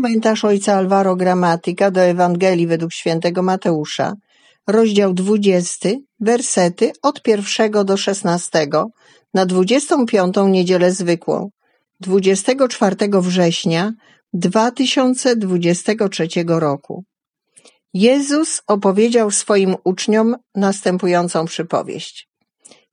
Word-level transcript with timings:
Komentarz 0.00 0.44
ojca 0.44 0.74
Alvaro 0.74 1.16
Gramatyka 1.16 1.90
do 1.90 2.00
Ewangelii 2.00 2.66
według 2.66 2.92
świętego 2.92 3.42
Mateusza, 3.42 4.14
rozdział 4.66 5.14
20, 5.14 5.88
wersety 6.20 6.92
od 7.02 7.22
pierwszego 7.22 7.84
do 7.84 7.96
szesnastego 7.96 8.86
na 9.34 9.46
25. 9.46 10.36
niedzielę 10.48 10.92
zwykłą, 10.92 11.50
24 12.00 12.96
września 13.12 13.92
2023 14.32 16.28
roku. 16.46 17.04
Jezus 17.94 18.62
opowiedział 18.66 19.30
swoim 19.30 19.76
uczniom 19.84 20.36
następującą 20.54 21.44
przypowieść. 21.44 22.28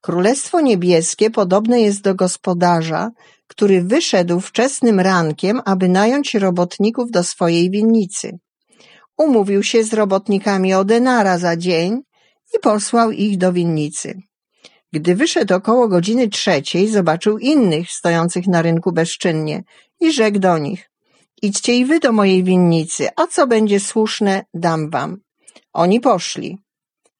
Królestwo 0.00 0.60
niebieskie 0.60 1.30
podobne 1.30 1.80
jest 1.80 2.00
do 2.02 2.14
gospodarza, 2.14 3.10
który 3.46 3.82
wyszedł 3.82 4.40
wczesnym 4.40 5.00
rankiem, 5.00 5.60
aby 5.64 5.88
nająć 5.88 6.34
robotników 6.34 7.10
do 7.10 7.24
swojej 7.24 7.70
winnicy. 7.70 8.38
Umówił 9.18 9.62
się 9.62 9.84
z 9.84 9.92
robotnikami 9.92 10.74
o 10.74 10.84
denara 10.84 11.38
za 11.38 11.56
dzień 11.56 12.00
i 12.54 12.58
posłał 12.58 13.10
ich 13.10 13.38
do 13.38 13.52
winnicy. 13.52 14.22
Gdy 14.92 15.14
wyszedł 15.14 15.54
około 15.54 15.88
godziny 15.88 16.28
trzeciej, 16.28 16.88
zobaczył 16.88 17.38
innych 17.38 17.90
stojących 17.90 18.46
na 18.46 18.62
rynku 18.62 18.92
bezczynnie 18.92 19.62
i 20.00 20.12
rzekł 20.12 20.38
do 20.38 20.58
nich: 20.58 20.90
Idźcie 21.42 21.74
i 21.74 21.84
wy 21.84 22.00
do 22.00 22.12
mojej 22.12 22.44
winnicy, 22.44 23.08
a 23.16 23.26
co 23.26 23.46
będzie 23.46 23.80
słuszne, 23.80 24.44
dam 24.54 24.90
wam. 24.90 25.16
Oni 25.72 26.00
poszli. 26.00 26.58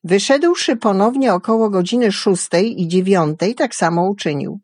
Wyszedłszy 0.05 0.77
ponownie 0.77 1.35
około 1.35 1.71
godziny 1.71 2.13
szóstej 2.13 2.83
i 2.83 2.89
dziewiątej, 2.89 3.55
tak 3.55 3.75
samo 3.75 4.09
uczynił. 4.09 4.61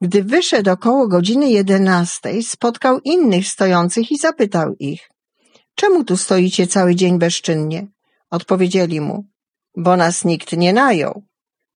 Gdy 0.00 0.24
wyszedł 0.24 0.70
około 0.70 1.08
godziny 1.08 1.50
jedenastej, 1.50 2.42
spotkał 2.42 3.00
innych 3.04 3.46
stojących 3.46 4.12
i 4.12 4.18
zapytał 4.18 4.74
ich: 4.78 5.10
Czemu 5.74 6.04
tu 6.04 6.16
stoicie 6.16 6.66
cały 6.66 6.94
dzień 6.94 7.18
bezczynnie? 7.18 7.86
Odpowiedzieli 8.30 9.00
mu: 9.00 9.24
Bo 9.76 9.96
nas 9.96 10.24
nikt 10.24 10.52
nie 10.52 10.72
najął. 10.72 11.22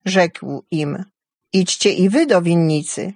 Rzekł 0.05 0.65
im: 0.71 1.05
Idźcie 1.53 1.93
i 1.93 2.09
wy 2.09 2.27
do 2.27 2.43
winnicy. 2.43 3.13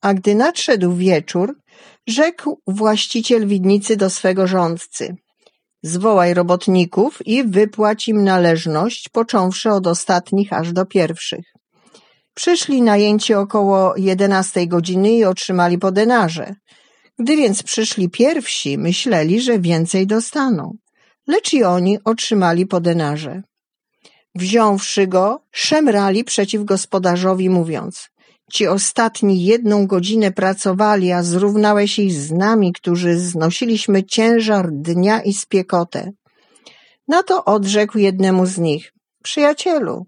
A 0.00 0.14
gdy 0.14 0.34
nadszedł 0.34 0.94
wieczór, 0.94 1.58
rzekł 2.06 2.60
właściciel 2.66 3.46
winnicy 3.46 3.96
do 3.96 4.10
swego 4.10 4.46
rządcy: 4.46 5.16
Zwołaj 5.82 6.34
robotników 6.34 7.26
i 7.26 7.44
wypłać 7.44 8.08
im 8.08 8.24
należność, 8.24 9.08
począwszy 9.08 9.70
od 9.70 9.86
ostatnich 9.86 10.52
aż 10.52 10.72
do 10.72 10.86
pierwszych. 10.86 11.52
Przyszli 12.34 12.82
najęci 12.82 13.34
około 13.34 13.96
jedenastej 13.96 14.68
godziny 14.68 15.12
i 15.12 15.24
otrzymali 15.24 15.78
po 15.78 15.92
denarze. 15.92 16.54
Gdy 17.18 17.36
więc 17.36 17.62
przyszli 17.62 18.10
pierwsi, 18.10 18.78
myśleli, 18.78 19.40
że 19.40 19.58
więcej 19.58 20.06
dostaną, 20.06 20.76
lecz 21.28 21.52
i 21.52 21.64
oni 21.64 21.98
otrzymali 22.04 22.66
po 22.66 22.80
denarze. 22.80 23.42
Wziąwszy 24.34 25.06
go, 25.06 25.42
szemrali 25.52 26.24
przeciw 26.24 26.64
gospodarzowi, 26.64 27.50
mówiąc: 27.50 28.08
Ci 28.52 28.66
ostatni 28.66 29.44
jedną 29.44 29.86
godzinę 29.86 30.32
pracowali, 30.32 31.12
a 31.12 31.22
zrównałeś 31.22 31.98
ich 31.98 32.12
z 32.12 32.32
nami, 32.32 32.72
którzy 32.72 33.18
znosiliśmy 33.18 34.04
ciężar 34.04 34.68
dnia 34.72 35.22
i 35.22 35.32
spiekotę. 35.32 36.12
Na 37.08 37.22
to 37.22 37.44
odrzekł 37.44 37.98
jednemu 37.98 38.46
z 38.46 38.58
nich: 38.58 38.92
Przyjacielu, 39.22 40.06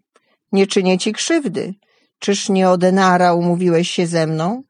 nie 0.52 0.66
czynię 0.66 0.98
ci 0.98 1.12
krzywdy. 1.12 1.74
Czyż 2.18 2.48
nie 2.48 2.70
o 2.70 2.78
denara 2.78 3.34
umówiłeś 3.34 3.90
się 3.90 4.06
ze 4.06 4.26
mną? 4.26 4.62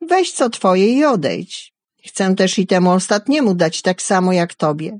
Weź 0.00 0.32
co 0.32 0.50
twoje 0.50 0.88
i 0.88 1.04
odejdź. 1.04 1.72
Chcę 2.06 2.34
też 2.34 2.58
i 2.58 2.66
temu 2.66 2.90
ostatniemu 2.90 3.54
dać 3.54 3.82
tak 3.82 4.02
samo 4.02 4.32
jak 4.32 4.54
tobie. 4.54 4.98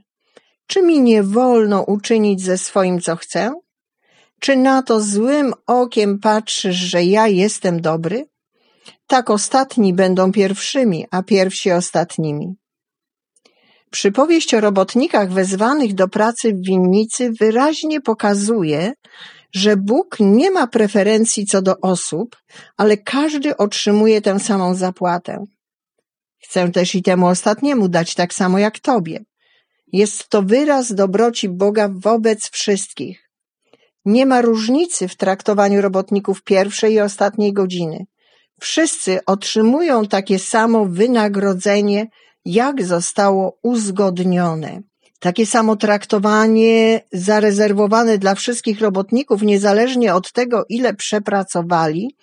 Czy 0.66 0.82
mi 0.82 1.00
nie 1.00 1.22
wolno 1.22 1.82
uczynić 1.82 2.42
ze 2.42 2.58
swoim, 2.58 3.00
co 3.00 3.16
chcę? 3.16 3.54
Czy 4.40 4.56
na 4.56 4.82
to 4.82 5.00
złym 5.00 5.54
okiem 5.66 6.18
patrzysz, 6.18 6.76
że 6.76 7.04
ja 7.04 7.28
jestem 7.28 7.80
dobry? 7.80 8.26
Tak 9.06 9.30
ostatni 9.30 9.94
będą 9.94 10.32
pierwszymi, 10.32 11.06
a 11.10 11.22
pierwsi 11.22 11.72
ostatnimi. 11.72 12.54
Przypowieść 13.90 14.54
o 14.54 14.60
robotnikach 14.60 15.32
wezwanych 15.32 15.94
do 15.94 16.08
pracy 16.08 16.52
w 16.54 16.66
winnicy 16.66 17.32
wyraźnie 17.40 18.00
pokazuje, 18.00 18.92
że 19.54 19.76
Bóg 19.76 20.16
nie 20.20 20.50
ma 20.50 20.66
preferencji 20.66 21.46
co 21.46 21.62
do 21.62 21.80
osób, 21.80 22.36
ale 22.76 22.96
każdy 22.96 23.56
otrzymuje 23.56 24.20
tę 24.20 24.40
samą 24.40 24.74
zapłatę. 24.74 25.44
Chcę 26.38 26.70
też 26.70 26.94
i 26.94 27.02
temu 27.02 27.26
ostatniemu 27.26 27.88
dać 27.88 28.14
tak 28.14 28.34
samo 28.34 28.58
jak 28.58 28.78
Tobie. 28.78 29.24
Jest 29.92 30.28
to 30.28 30.42
wyraz 30.42 30.94
dobroci 30.94 31.48
Boga 31.48 31.88
wobec 31.92 32.50
wszystkich. 32.50 33.30
Nie 34.04 34.26
ma 34.26 34.40
różnicy 34.40 35.08
w 35.08 35.16
traktowaniu 35.16 35.82
robotników 35.82 36.42
pierwszej 36.42 36.92
i 36.92 37.00
ostatniej 37.00 37.52
godziny. 37.52 38.06
Wszyscy 38.60 39.18
otrzymują 39.26 40.06
takie 40.06 40.38
samo 40.38 40.84
wynagrodzenie, 40.84 42.06
jak 42.44 42.84
zostało 42.84 43.58
uzgodnione. 43.62 44.82
Takie 45.18 45.46
samo 45.46 45.76
traktowanie 45.76 47.00
zarezerwowane 47.12 48.18
dla 48.18 48.34
wszystkich 48.34 48.80
robotników, 48.80 49.42
niezależnie 49.42 50.14
od 50.14 50.32
tego, 50.32 50.64
ile 50.68 50.94
przepracowali, 50.94 52.16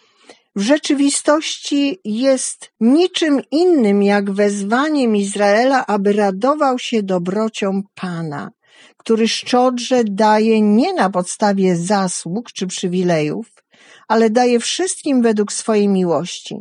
w 0.56 0.62
rzeczywistości 0.62 2.00
jest 2.06 2.72
niczym 2.80 3.42
innym 3.52 4.04
jak 4.04 4.32
wezwaniem 4.32 5.16
Izraela, 5.16 5.86
aby 5.86 6.14
radował 6.14 6.80
się 6.80 7.04
dobrocią 7.04 7.82
Pana, 7.96 8.52
który 8.98 9.28
szczodrze 9.28 10.04
daje 10.04 10.62
nie 10.62 10.94
na 10.94 11.10
podstawie 11.10 11.76
zasług 11.76 12.52
czy 12.52 12.68
przywilejów, 12.68 13.52
ale 14.08 14.30
daje 14.30 14.60
wszystkim 14.60 15.22
według 15.22 15.54
swojej 15.54 15.88
miłości. 15.88 16.56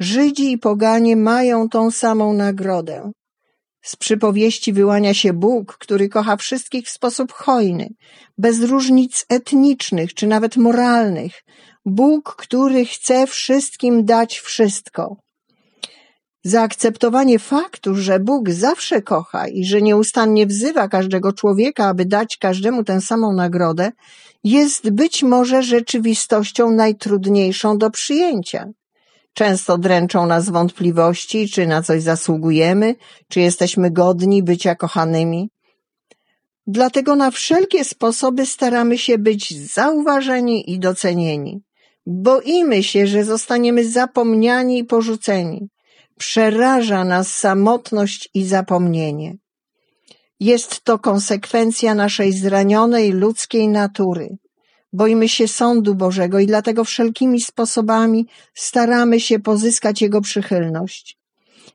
Żydzi 0.00 0.52
i 0.52 0.58
poganie 0.58 1.16
mają 1.16 1.68
tą 1.68 1.90
samą 1.90 2.32
nagrodę. 2.32 3.10
Z 3.86 3.96
przypowieści 3.96 4.72
wyłania 4.72 5.14
się 5.14 5.32
Bóg, 5.32 5.76
który 5.78 6.08
kocha 6.08 6.36
wszystkich 6.36 6.86
w 6.86 6.90
sposób 6.90 7.32
hojny, 7.32 7.88
bez 8.38 8.62
różnic 8.62 9.26
etnicznych 9.28 10.14
czy 10.14 10.26
nawet 10.26 10.56
moralnych. 10.56 11.42
Bóg, 11.84 12.36
który 12.38 12.84
chce 12.84 13.26
wszystkim 13.26 14.04
dać 14.04 14.38
wszystko. 14.38 15.16
Zaakceptowanie 16.44 17.38
faktu, 17.38 17.94
że 17.94 18.20
Bóg 18.20 18.50
zawsze 18.50 19.02
kocha 19.02 19.48
i 19.48 19.64
że 19.64 19.82
nieustannie 19.82 20.46
wzywa 20.46 20.88
każdego 20.88 21.32
człowieka, 21.32 21.86
aby 21.86 22.04
dać 22.04 22.36
każdemu 22.36 22.84
tę 22.84 23.00
samą 23.00 23.32
nagrodę, 23.32 23.92
jest 24.44 24.90
być 24.90 25.22
może 25.22 25.62
rzeczywistością 25.62 26.70
najtrudniejszą 26.70 27.78
do 27.78 27.90
przyjęcia. 27.90 28.66
Często 29.36 29.78
dręczą 29.78 30.26
nas 30.26 30.50
wątpliwości, 30.50 31.48
czy 31.48 31.66
na 31.66 31.82
coś 31.82 32.02
zasługujemy, 32.02 32.94
czy 33.28 33.40
jesteśmy 33.40 33.90
godni 33.90 34.42
bycia 34.42 34.74
kochanymi. 34.74 35.50
Dlatego 36.66 37.16
na 37.16 37.30
wszelkie 37.30 37.84
sposoby 37.84 38.46
staramy 38.46 38.98
się 38.98 39.18
być 39.18 39.70
zauważeni 39.72 40.70
i 40.70 40.78
docenieni. 40.78 41.62
Boimy 42.06 42.82
się, 42.82 43.06
że 43.06 43.24
zostaniemy 43.24 43.88
zapomniani 43.88 44.78
i 44.78 44.84
porzuceni. 44.84 45.68
Przeraża 46.18 47.04
nas 47.04 47.34
samotność 47.34 48.28
i 48.34 48.44
zapomnienie. 48.44 49.36
Jest 50.40 50.80
to 50.84 50.98
konsekwencja 50.98 51.94
naszej 51.94 52.32
zranionej 52.32 53.12
ludzkiej 53.12 53.68
natury. 53.68 54.36
Boimy 54.96 55.28
się 55.28 55.48
sądu 55.48 55.94
Bożego 55.94 56.38
i 56.38 56.46
dlatego 56.46 56.84
wszelkimi 56.84 57.40
sposobami 57.40 58.26
staramy 58.54 59.20
się 59.20 59.38
pozyskać 59.38 60.02
Jego 60.02 60.20
przychylność. 60.20 61.18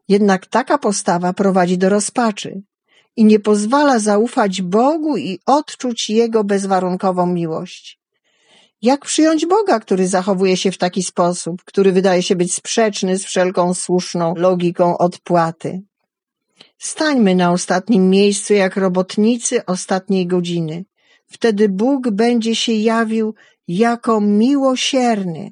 Jednak 0.07 0.45
taka 0.45 0.77
postawa 0.77 1.33
prowadzi 1.33 1.77
do 1.77 1.89
rozpaczy 1.89 2.61
i 3.15 3.25
nie 3.25 3.39
pozwala 3.39 3.99
zaufać 3.99 4.61
Bogu 4.61 5.17
i 5.17 5.39
odczuć 5.45 6.09
Jego 6.09 6.43
bezwarunkową 6.43 7.25
miłość. 7.27 7.99
Jak 8.81 9.05
przyjąć 9.05 9.45
Boga, 9.45 9.79
który 9.79 10.07
zachowuje 10.07 10.57
się 10.57 10.71
w 10.71 10.77
taki 10.77 11.03
sposób, 11.03 11.63
który 11.65 11.91
wydaje 11.91 12.23
się 12.23 12.35
być 12.35 12.53
sprzeczny 12.53 13.17
z 13.17 13.25
wszelką 13.25 13.73
słuszną 13.73 14.33
logiką 14.35 14.97
odpłaty? 14.97 15.81
Stańmy 16.77 17.35
na 17.35 17.51
ostatnim 17.51 18.09
miejscu 18.09 18.53
jak 18.53 18.75
robotnicy 18.75 19.65
ostatniej 19.65 20.27
godziny. 20.27 20.85
Wtedy 21.31 21.69
Bóg 21.69 22.09
będzie 22.09 22.55
się 22.55 22.73
jawił 22.73 23.35
jako 23.67 24.21
miłosierny. 24.21 25.51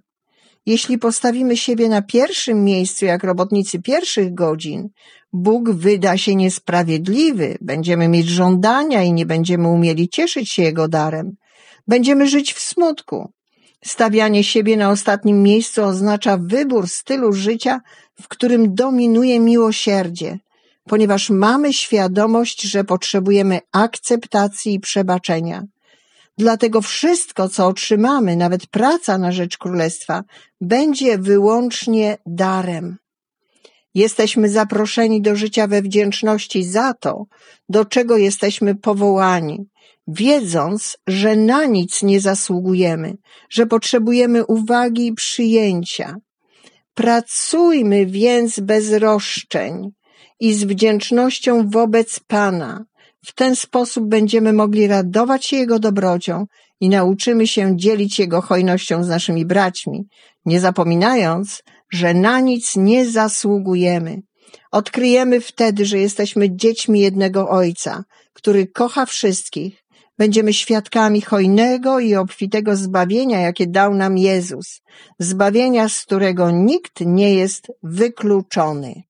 Jeśli 0.66 0.98
postawimy 0.98 1.58
siebie 1.58 1.90
na 1.90 2.02
pierwszym 2.02 2.64
miejscu 2.64 3.06
jak 3.06 3.24
robotnicy 3.24 3.82
pierwszych 3.82 4.34
godzin, 4.34 4.90
Bóg 5.34 5.70
wyda 5.72 6.18
się 6.18 6.36
niesprawiedliwy, 6.36 7.58
będziemy 7.62 8.08
mieć 8.08 8.28
żądania 8.28 9.04
i 9.04 9.14
nie 9.14 9.26
będziemy 9.26 9.68
umieli 9.68 10.10
cieszyć 10.10 10.52
się 10.52 10.64
Jego 10.64 10.88
darem. 10.88 11.32
Będziemy 11.88 12.28
żyć 12.28 12.54
w 12.54 12.60
smutku. 12.60 13.32
Stawianie 13.86 14.44
siebie 14.44 14.78
na 14.78 14.90
ostatnim 14.90 15.44
miejscu 15.44 15.84
oznacza 15.84 16.38
wybór 16.42 16.88
stylu 16.88 17.34
życia, 17.34 17.82
w 18.22 18.28
którym 18.28 18.76
dominuje 18.76 19.40
miłosierdzie. 19.40 20.40
Ponieważ 20.90 21.30
mamy 21.30 21.74
świadomość, 21.74 22.62
że 22.62 22.84
potrzebujemy 22.84 23.60
akceptacji 23.72 24.74
i 24.74 24.80
przebaczenia. 24.80 25.64
Dlatego 26.38 26.82
wszystko, 26.82 27.50
co 27.50 27.68
otrzymamy, 27.68 28.36
nawet 28.36 28.68
praca 28.68 29.18
na 29.18 29.32
rzecz 29.32 29.58
królestwa, 29.58 30.24
będzie 30.62 31.18
wyłącznie 31.18 32.18
darem. 32.26 32.98
Jesteśmy 33.94 34.50
zaproszeni 34.50 35.22
do 35.22 35.36
życia 35.36 35.68
we 35.68 35.82
wdzięczności 35.82 36.64
za 36.64 36.94
to, 36.94 37.26
do 37.70 37.86
czego 37.86 38.18
jesteśmy 38.18 38.76
powołani, 38.76 39.66
wiedząc, 40.08 40.98
że 41.08 41.36
na 41.36 41.66
nic 41.66 42.04
nie 42.04 42.22
zasługujemy, 42.22 43.18
że 43.50 43.66
potrzebujemy 43.66 44.46
uwagi 44.46 45.08
i 45.08 45.14
przyjęcia. 45.14 46.16
Pracujmy 46.94 48.06
więc 48.06 48.60
bez 48.60 48.94
roszczeń 48.94 49.92
i 50.40 50.54
z 50.54 50.64
wdzięcznością 50.64 51.70
wobec 51.70 52.20
Pana. 52.20 52.86
W 53.26 53.34
ten 53.34 53.56
sposób 53.56 54.10
będziemy 54.10 54.54
mogli 54.54 54.88
radować 54.88 55.46
się 55.46 55.58
Jego 55.58 55.80
dobrocią 55.80 56.46
i 56.80 56.90
nauczymy 56.90 57.48
się 57.48 57.78
dzielić 57.78 58.20
Jego 58.20 58.42
hojnością 58.42 59.04
z 59.04 59.08
naszymi 59.08 59.46
braćmi, 59.46 60.08
nie 60.46 60.60
zapominając, 60.60 61.64
że 61.92 62.14
na 62.14 62.40
nic 62.40 62.76
nie 62.76 63.06
zasługujemy. 63.10 64.22
Odkryjemy 64.72 65.42
wtedy, 65.42 65.86
że 65.86 65.98
jesteśmy 65.98 66.56
dziećmi 66.56 67.00
jednego 67.00 67.50
Ojca, 67.50 68.04
który 68.34 68.68
kocha 68.68 69.06
wszystkich. 69.06 69.84
Będziemy 70.18 70.54
świadkami 70.54 71.22
hojnego 71.22 72.00
i 72.00 72.16
obfitego 72.16 72.76
zbawienia, 72.76 73.40
jakie 73.40 73.68
dał 73.68 73.96
nam 73.96 74.18
Jezus, 74.18 74.82
zbawienia, 75.20 75.90
z 75.90 76.02
którego 76.02 76.52
nikt 76.52 77.02
nie 77.02 77.36
jest 77.36 77.68
wykluczony. 77.84 79.04